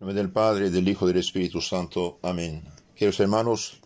[0.00, 2.20] En nombre del Padre, del Hijo y del Espíritu Santo.
[2.22, 2.64] Amén.
[2.94, 3.82] Queridos hermanos,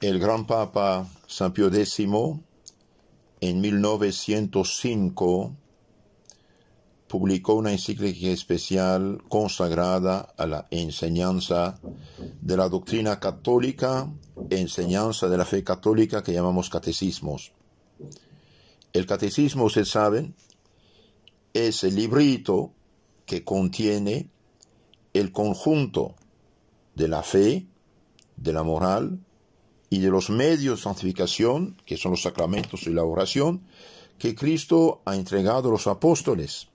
[0.00, 5.54] el gran Papa San Pío X en 1905
[7.08, 11.78] publicó una encíclica especial consagrada a la enseñanza
[12.40, 14.10] de la doctrina católica,
[14.48, 17.52] enseñanza de la fe católica que llamamos catecismos.
[18.94, 20.34] El catecismo, ustedes saben,
[21.52, 22.72] es el librito
[23.26, 24.30] que contiene
[25.12, 26.14] el conjunto
[26.94, 27.66] de la fe,
[28.36, 29.18] de la moral
[29.90, 33.62] y de los medios de santificación, que son los sacramentos y la oración,
[34.18, 36.68] que Cristo ha entregado a los apóstoles.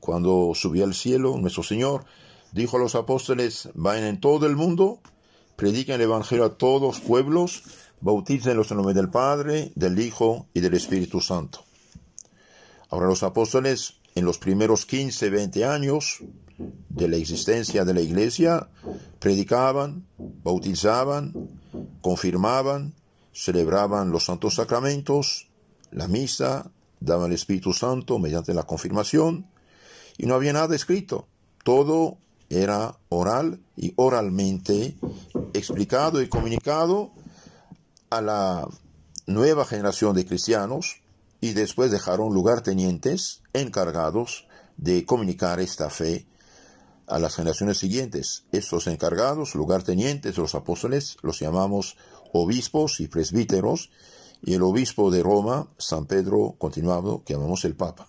[0.00, 2.04] Cuando subió al cielo, nuestro Señor
[2.52, 5.00] dijo a los apóstoles, vayan en todo el mundo,
[5.56, 7.62] prediquen el Evangelio a todos los pueblos,
[8.00, 11.64] bautícenlos en nombre del Padre, del Hijo y del Espíritu Santo.
[12.88, 16.18] Ahora los apóstoles en los primeros 15, 20 años
[16.88, 18.68] de la existencia de la iglesia,
[19.18, 21.32] predicaban, bautizaban,
[22.00, 22.94] confirmaban,
[23.32, 25.48] celebraban los santos sacramentos,
[25.90, 26.70] la misa,
[27.00, 29.46] daban el Espíritu Santo mediante la confirmación,
[30.18, 31.26] y no había nada escrito.
[31.64, 32.18] Todo
[32.50, 34.96] era oral y oralmente
[35.54, 37.12] explicado y comunicado
[38.10, 38.68] a la
[39.26, 41.00] nueva generación de cristianos
[41.40, 46.26] y después dejaron lugartenientes encargados de comunicar esta fe
[47.10, 48.44] a las generaciones siguientes.
[48.52, 51.96] Estos encargados, lugartenientes, los apóstoles, los llamamos
[52.32, 53.90] obispos y presbíteros,
[54.42, 58.08] y el obispo de Roma, San Pedro, continuado, que llamamos el Papa.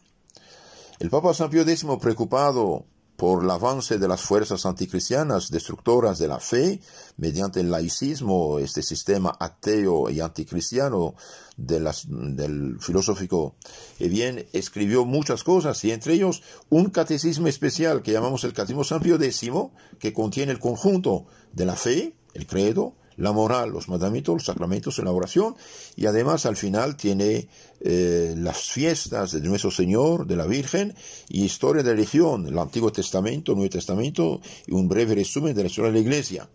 [0.99, 2.85] El Papa San Pío X, preocupado
[3.21, 6.79] por el avance de las fuerzas anticristianas destructoras de la fe
[7.17, 11.13] mediante el laicismo, este sistema ateo y anticristiano
[11.55, 13.53] de del filosófico,
[13.99, 19.05] bien, escribió muchas cosas y entre ellos un catecismo especial que llamamos el Catecismo San
[19.05, 19.51] X,
[19.99, 24.99] que contiene el conjunto de la fe, el credo, la moral, los mandamientos, los sacramentos
[24.99, 25.55] en la oración,
[25.95, 27.47] y además al final tiene
[27.79, 30.95] eh, las fiestas de nuestro Señor, de la Virgen,
[31.29, 35.55] y historia de la religión, el Antiguo Testamento, el Nuevo Testamento, y un breve resumen
[35.55, 36.49] de la historia de la Iglesia.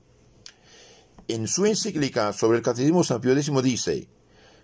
[1.29, 4.09] En su encíclica sobre el Catecismo San Pío X dice,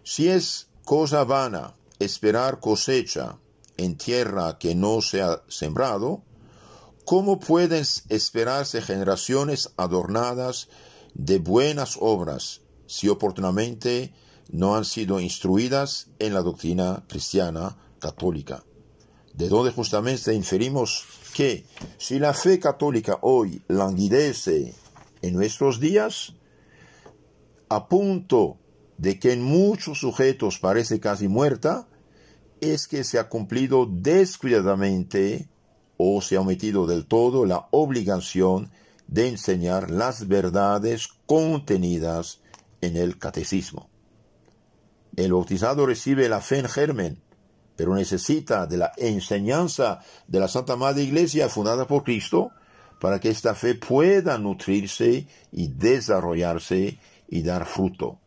[0.05, 3.39] si es cosa vana esperar cosecha
[3.77, 6.23] en tierra que no se ha sembrado,
[7.05, 10.69] ¿cómo pueden esperarse generaciones adornadas
[11.15, 14.13] de buenas obras si oportunamente
[14.51, 18.65] no han sido instruidas en la doctrina cristiana católica.
[19.35, 21.65] De donde justamente inferimos que
[21.97, 24.75] si la fe católica hoy languidece
[25.23, 26.35] en nuestros días,
[27.69, 28.59] a punto
[28.99, 31.89] de que en muchos sujetos parece casi muerta,
[32.61, 35.49] es que se ha cumplido descuidadamente
[35.97, 38.71] o se ha omitido del todo la obligación
[39.13, 42.41] de enseñar las verdades contenidas
[42.81, 43.91] en el catecismo.
[45.17, 47.23] El bautizado recibe la fe en germen,
[47.77, 52.53] pero necesita de la enseñanza de la Santa Madre Iglesia fundada por Cristo
[53.01, 56.99] para que esta fe pueda nutrirse y desarrollarse
[57.29, 58.19] y dar fruto.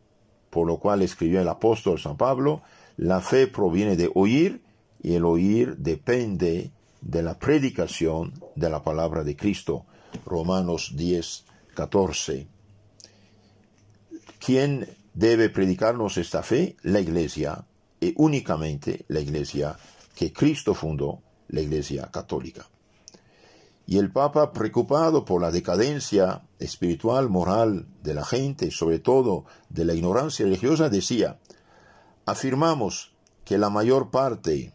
[0.50, 2.62] Por lo cual escribió el apóstol San Pablo,
[2.96, 4.62] la fe proviene de oír
[5.02, 6.70] y el oír depende
[7.00, 9.84] de la predicación de la palabra de Cristo.
[10.24, 11.44] Romanos 10,
[11.74, 12.48] 14.
[14.38, 16.76] ¿Quién debe predicarnos esta fe?
[16.82, 17.66] La Iglesia,
[18.00, 19.76] y únicamente la Iglesia
[20.14, 22.66] que Cristo fundó, la Iglesia católica.
[23.86, 29.84] Y el Papa, preocupado por la decadencia espiritual, moral de la gente, sobre todo de
[29.84, 31.38] la ignorancia religiosa, decía,
[32.24, 33.12] afirmamos
[33.44, 34.72] que la mayor parte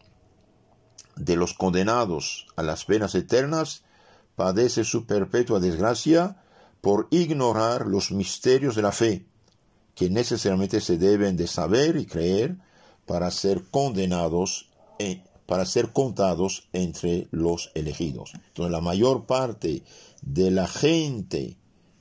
[1.16, 3.84] de los condenados a las penas eternas
[4.36, 6.42] padece su perpetua desgracia
[6.80, 9.24] por ignorar los misterios de la fe,
[9.94, 12.56] que necesariamente se deben de saber y creer
[13.06, 14.68] para ser condenados,
[15.46, 18.32] para ser contados entre los elegidos.
[18.34, 19.82] Entonces la mayor parte
[20.22, 21.56] de la gente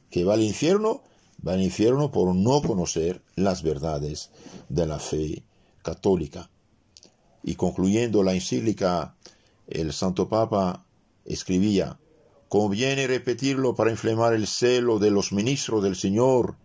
[0.09, 1.03] que va al infierno,
[1.45, 4.29] va al infierno por no conocer las verdades
[4.69, 5.43] de la fe
[5.81, 6.49] católica.
[7.43, 9.15] Y concluyendo la encíclica,
[9.67, 10.85] el Santo Papa
[11.25, 11.97] escribía,
[12.51, 16.57] Conviene repetirlo para inflamar el celo de los ministros del Señor.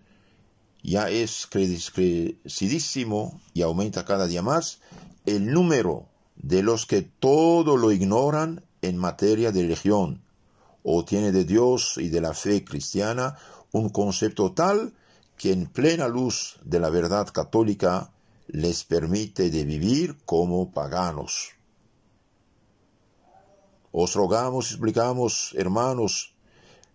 [0.82, 4.80] Ya es crecidísimo y aumenta cada día más
[5.26, 10.22] el número de los que todo lo ignoran en materia de religión,
[10.82, 13.36] o tiene de Dios y de la fe cristiana
[13.70, 14.92] un concepto tal
[15.38, 18.10] que en plena luz de la verdad católica
[18.48, 21.55] les permite de vivir como paganos.
[23.98, 26.34] Os rogamos y explicamos, hermanos,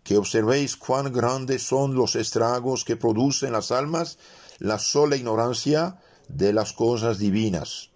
[0.03, 4.19] que observéis cuán grandes son los estragos que producen las almas
[4.59, 7.89] la sola ignorancia de las cosas divinas.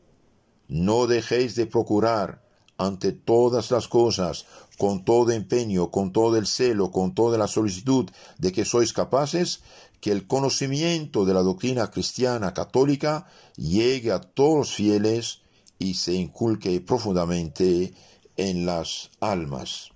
[0.68, 2.42] No dejéis de procurar
[2.78, 4.48] ante todas las cosas,
[4.80, 8.10] con todo empeño, con todo el celo, con toda la solicitud
[8.40, 9.62] de que sois capaces,
[10.02, 15.42] que el conocimiento de la doctrina cristiana católica llegue a todos los fieles
[15.78, 17.94] y se inculque profundamente
[18.38, 19.90] en las almas.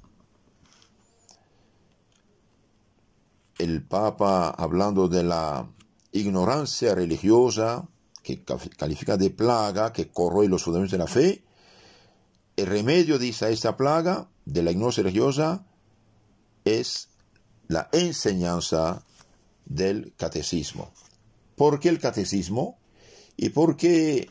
[3.58, 5.70] El Papa, hablando de la
[6.12, 7.88] ignorancia religiosa,
[8.24, 8.44] que
[8.78, 11.44] califica de plaga, que corroe los fundamentos de la fe,
[12.56, 15.66] el remedio, dice, a esta plaga de la ignorancia religiosa
[16.66, 17.10] es
[17.68, 19.04] la enseñanza
[19.66, 20.92] del catecismo.
[21.56, 22.78] ¿Por qué el catecismo?
[23.38, 24.30] Y porque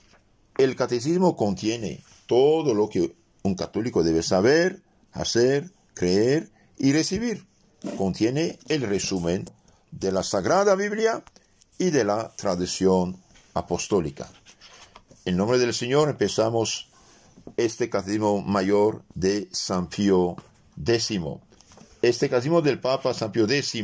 [0.59, 3.15] el catecismo contiene todo lo que
[3.49, 7.47] un católico debe saber, hacer, creer y recibir.
[7.97, 9.45] Contiene el resumen
[9.91, 11.25] de la Sagrada Biblia
[11.79, 13.17] y de la tradición
[13.55, 14.29] apostólica.
[15.25, 16.89] En nombre del Señor empezamos
[17.57, 20.37] este catecismo mayor de San Pío
[20.77, 21.21] X.
[22.03, 23.75] Este catecismo del Papa San Pío X,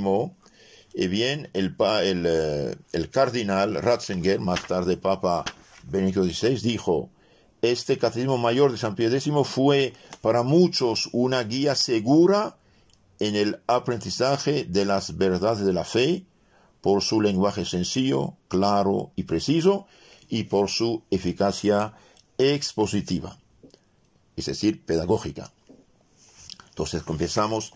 [0.96, 5.44] eh bien, el, el, eh, el cardenal Ratzinger, más tarde Papa
[5.82, 7.10] Benedicto XVI, dijo,
[7.70, 12.56] este catecismo mayor de San Pío X fue para muchos una guía segura
[13.20, 16.24] en el aprendizaje de las verdades de la fe,
[16.80, 19.86] por su lenguaje sencillo, claro y preciso,
[20.28, 21.94] y por su eficacia
[22.36, 23.38] expositiva
[24.36, 25.52] es decir, pedagógica.
[26.70, 27.72] Entonces comenzamos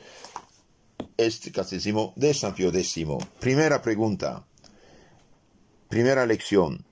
[1.17, 3.05] este catecismo de San Pío X.
[3.38, 4.44] Primera pregunta,
[5.88, 6.85] primera lección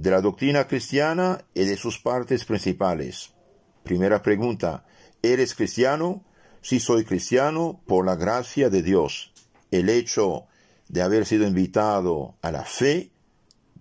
[0.00, 3.34] de la doctrina cristiana y de sus partes principales.
[3.82, 4.86] Primera pregunta,
[5.20, 6.24] ¿eres cristiano?
[6.62, 9.30] Si soy cristiano, por la gracia de Dios.
[9.70, 10.46] El hecho
[10.88, 13.10] de haber sido invitado a la fe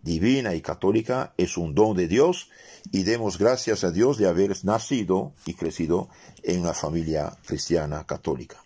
[0.03, 2.49] divina y católica es un don de Dios
[2.91, 6.09] y demos gracias a Dios de haber nacido y crecido
[6.43, 8.61] en una familia cristiana católica.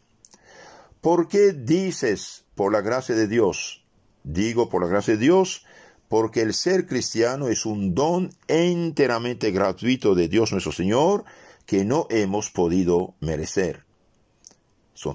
[1.02, 3.84] ¿Por qué dices por la gracia de Dios?
[4.24, 5.66] Digo por la gracia de Dios
[6.14, 11.26] porque el ser cristiano es un don enteramente gratuito de Dios nuestro Señor
[11.66, 13.84] que no hemos podido merecer.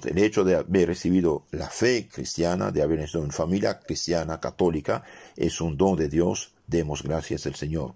[0.07, 5.05] El hecho de haber recibido la fe cristiana, de haber nacido en familia cristiana católica,
[5.37, 6.53] es un don de Dios.
[6.67, 7.95] Demos gracias al Señor.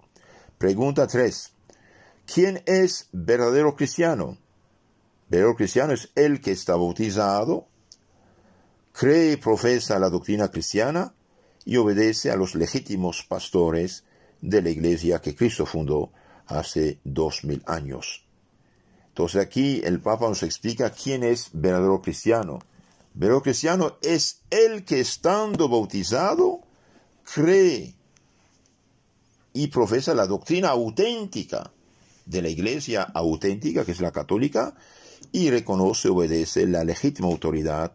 [0.57, 1.51] Pregunta 3.
[2.25, 4.37] ¿Quién es verdadero cristiano?
[5.27, 7.67] Verdadero cristiano es el que está bautizado,
[8.93, 11.13] cree y profesa la doctrina cristiana
[11.65, 14.03] y obedece a los legítimos pastores
[14.41, 16.11] de la iglesia que Cristo fundó
[16.47, 18.25] hace dos mil años.
[19.09, 22.59] Entonces aquí el Papa nos explica quién es verdadero cristiano.
[23.13, 26.61] Verdadero cristiano es el que estando bautizado
[27.23, 27.95] cree
[29.53, 31.71] y profesa la doctrina auténtica
[32.25, 34.75] de la iglesia auténtica, que es la católica,
[35.31, 37.93] y reconoce obedece la legítima autoridad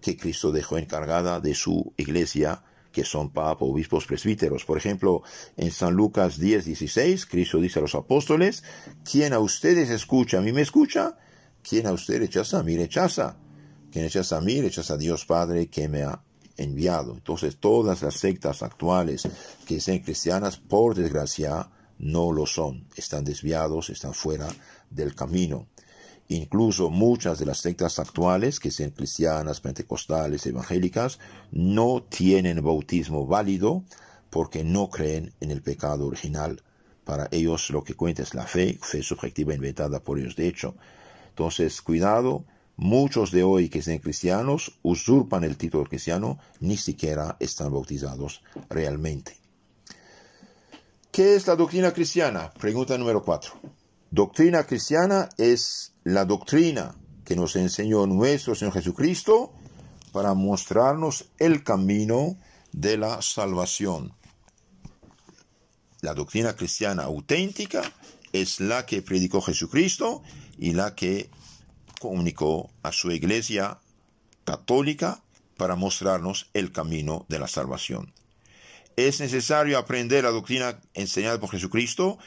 [0.00, 2.62] que Cristo dejó encargada de su iglesia,
[2.94, 4.64] que son papas, obispos, presbíteros.
[4.64, 5.22] Por ejemplo,
[5.56, 8.62] en San Lucas 10, 16, Cristo dice a los apóstoles,
[9.04, 11.18] quien a ustedes escucha, a mí me escucha,
[11.68, 13.36] quien a ustedes rechaza, a mí rechaza.
[13.90, 16.22] Quien rechaza a mí, rechaza a Dios Padre que me ha
[16.56, 17.14] enviado.
[17.14, 19.28] Entonces todas las sectas actuales
[19.66, 22.86] que sean cristianas, por desgracia, no lo son.
[22.94, 24.48] Están desviados, están fuera
[24.88, 25.66] del camino.
[26.28, 31.18] Incluso muchas de las sectas actuales, que sean cristianas, pentecostales, evangélicas,
[31.52, 33.84] no tienen bautismo válido
[34.30, 36.62] porque no creen en el pecado original.
[37.04, 40.36] Para ellos lo que cuenta es la fe, fe subjetiva inventada por ellos.
[40.36, 40.74] De hecho,
[41.28, 42.44] entonces cuidado
[42.76, 49.36] Muchos de hoy que sean cristianos usurpan el título cristiano, ni siquiera están bautizados realmente.
[51.12, 52.52] ¿Qué es la doctrina cristiana?
[52.52, 53.52] Pregunta número 4.
[54.10, 56.94] Doctrina cristiana es la doctrina
[57.24, 59.52] que nos enseñó nuestro Señor Jesucristo
[60.12, 62.36] para mostrarnos el camino
[62.72, 64.12] de la salvación.
[66.02, 67.82] La doctrina cristiana auténtica
[68.32, 70.22] es la que predicó Jesucristo
[70.58, 71.30] y la que
[71.98, 73.78] comunicó a su iglesia
[74.44, 75.22] católica
[75.56, 78.12] para mostrarnos el camino de la salvación.
[78.96, 82.18] Es necesario aprender la doctrina enseñada por Jesucristo,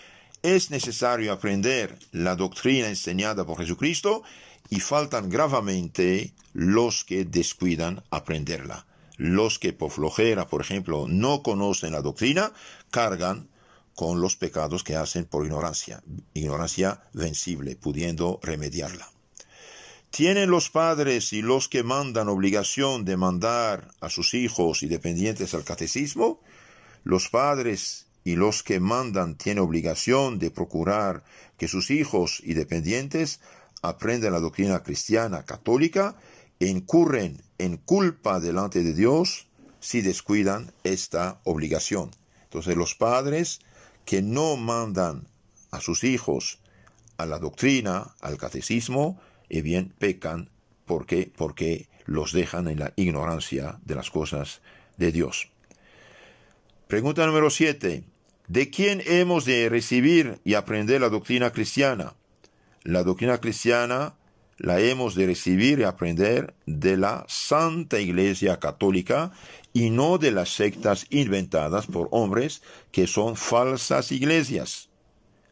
[0.55, 4.23] es necesario aprender la doctrina enseñada por Jesucristo
[4.69, 8.85] y faltan gravemente los que descuidan aprenderla.
[9.17, 12.53] Los que por flojera, por ejemplo, no conocen la doctrina,
[12.91, 13.49] cargan
[13.95, 19.09] con los pecados que hacen por ignorancia, ignorancia vencible, pudiendo remediarla.
[20.11, 25.53] ¿Tienen los padres y los que mandan obligación de mandar a sus hijos y dependientes
[25.53, 26.39] al catecismo?
[27.03, 31.23] Los padres y los que mandan tienen obligación de procurar
[31.57, 33.39] que sus hijos y dependientes
[33.81, 36.17] aprendan la doctrina cristiana católica
[36.59, 39.47] incurren en culpa delante de Dios
[39.79, 42.11] si descuidan esta obligación.
[42.43, 43.61] Entonces los padres
[44.03, 45.29] que no mandan
[45.71, 46.59] a sus hijos
[47.15, 50.49] a la doctrina, al catecismo, y bien pecan
[50.85, 54.59] porque porque los dejan en la ignorancia de las cosas
[54.97, 55.49] de Dios.
[56.87, 58.16] Pregunta número 7.
[58.47, 62.15] ¿De quién hemos de recibir y aprender la doctrina cristiana?
[62.83, 64.15] La doctrina cristiana
[64.57, 69.33] la hemos de recibir y aprender de la Santa Iglesia Católica
[69.73, 72.61] y no de las sectas inventadas por hombres
[72.93, 74.87] que son falsas iglesias.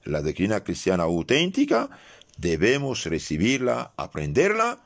[0.06, 1.90] La doctrina cristiana auténtica
[2.38, 4.80] debemos recibirla, aprenderla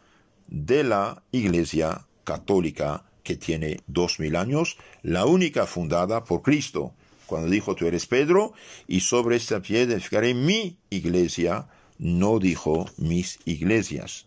[0.47, 6.95] de la Iglesia Católica que tiene dos mil años, la única fundada por Cristo,
[7.29, 8.53] cuando dijo tú eres Pedro,
[8.87, 11.69] y sobre esta piedra edificaré mi iglesia,
[11.99, 14.25] no dijo mis iglesias.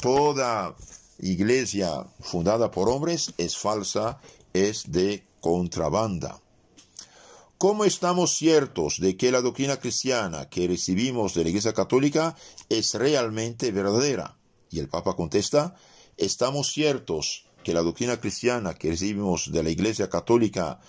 [0.00, 0.74] Toda
[1.18, 4.18] iglesia fundada por hombres es falsa,
[4.54, 6.40] es de contrabanda.
[7.58, 12.34] ¿Cómo estamos ciertos de que la doctrina cristiana que recibimos de la Iglesia Católica
[12.68, 14.36] es realmente verdadera?
[14.68, 15.76] Y el Papa contesta,
[16.16, 20.80] estamos ciertos que la doctrina cristiana que recibimos de la Iglesia Católica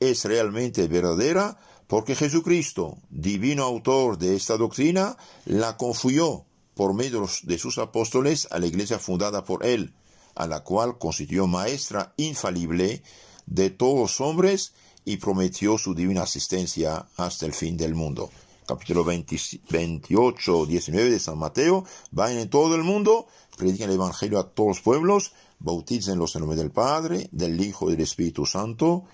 [0.00, 7.58] es realmente verdadera porque Jesucristo, divino autor de esta doctrina, la confuyó por medio de
[7.58, 9.94] sus apóstoles a la Iglesia fundada por él,
[10.34, 13.02] a la cual constituyó maestra infalible
[13.46, 14.74] de todos los hombres
[15.04, 18.30] y prometió su divina asistencia hasta el fin del mundo.
[18.66, 21.86] Capítulo 28, 19 de San Mateo.
[22.10, 23.26] Vayan en todo el mundo,
[23.56, 27.92] prediquen el Evangelio a todos los pueblos, bautícenlos en nombre del Padre, del Hijo y
[27.92, 29.04] del Espíritu Santo,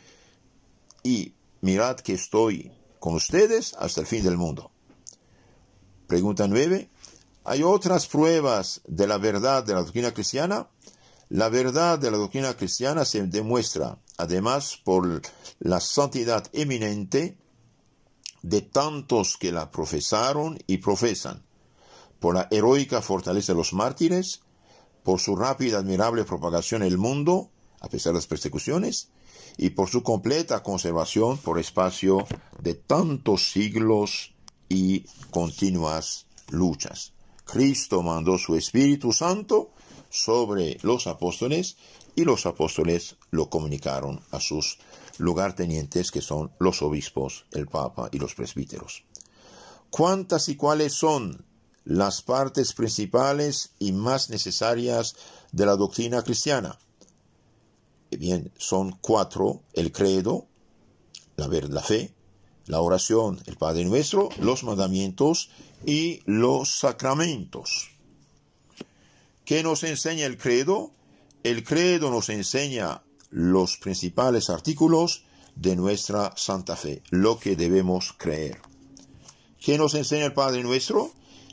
[1.04, 4.72] y mirad que estoy con ustedes hasta el fin del mundo.
[6.08, 6.90] Pregunta 9.
[7.44, 10.68] ¿Hay otras pruebas de la verdad de la doctrina cristiana?
[11.28, 15.22] La verdad de la doctrina cristiana se demuestra, además, por
[15.58, 17.36] la santidad eminente
[18.42, 21.44] de tantos que la profesaron y profesan,
[22.18, 24.40] por la heroica fortaleza de los mártires,
[25.02, 29.10] por su rápida y admirable propagación en el mundo, a pesar de las persecuciones,
[29.56, 32.26] y por su completa conservación por espacio
[32.60, 34.34] de tantos siglos
[34.68, 37.12] y continuas luchas.
[37.44, 39.70] Cristo mandó su Espíritu Santo
[40.10, 41.76] sobre los apóstoles
[42.16, 44.78] y los apóstoles lo comunicaron a sus
[45.18, 49.04] lugartenientes que son los obispos, el papa y los presbíteros.
[49.90, 51.44] ¿Cuántas y cuáles son
[51.84, 55.16] las partes principales y más necesarias
[55.52, 56.78] de la doctrina cristiana?
[58.14, 60.46] Eh bien, son cuatro, el credo,
[61.34, 62.14] la, la fe,
[62.66, 65.50] la oración, el Padre Nuestro, los mandamientos
[65.84, 67.90] y los sacramentos.
[69.44, 70.92] ¿Qué nos enseña el credo?
[71.42, 75.24] El credo nos enseña los principales artículos
[75.56, 78.60] de nuestra santa fe, lo que debemos creer.
[79.58, 81.10] ¿Qué nos enseña el Padre nuestro?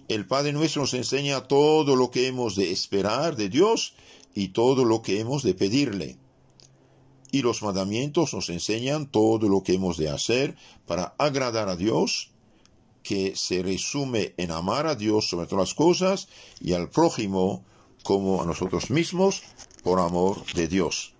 [0.07, 3.95] El Padre nuestro nos enseña todo lo que hemos de esperar de Dios
[4.35, 6.20] y todo lo que hemos de pedirle.
[7.31, 12.31] Y los mandamientos nos enseñan todo lo que hemos de hacer para agradar a Dios,
[13.03, 16.27] que se resume en amar a Dios sobre todas las cosas
[16.59, 17.63] y al prójimo
[18.03, 19.43] como a nosotros mismos
[19.83, 21.13] por amor de Dios.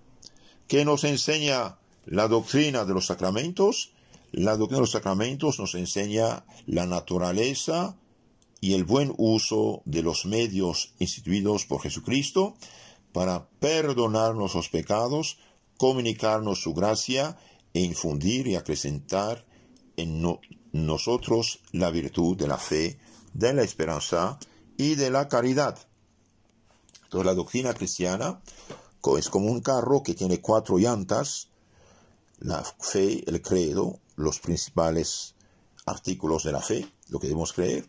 [0.68, 3.91] ¿Qué nos enseña la doctrina de los sacramentos?
[4.32, 7.96] La doctrina de los sacramentos nos enseña la naturaleza
[8.62, 12.56] y el buen uso de los medios instituidos por Jesucristo
[13.12, 15.39] para perdonarnos los pecados,
[15.81, 17.39] comunicarnos su gracia
[17.73, 19.43] e infundir y acrecentar
[19.97, 20.21] en
[20.73, 23.00] nosotros la virtud de la fe,
[23.33, 24.38] de la esperanza
[24.77, 25.79] y de la caridad.
[27.05, 28.43] Entonces la doctrina cristiana
[29.17, 31.47] es como un carro que tiene cuatro llantas,
[32.38, 35.33] la fe, el credo, los principales
[35.88, 37.88] artículos de la fe, lo que debemos creer,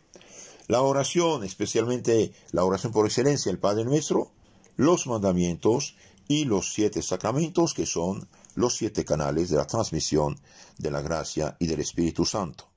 [0.65, 4.31] la oración, especialmente la oración por excelencia, el Padre Nuestro,
[4.77, 5.95] los mandamientos
[6.27, 10.39] y los siete sacramentos, que son los siete canales de la transmisión
[10.77, 12.72] de la gracia y del Espíritu Santo.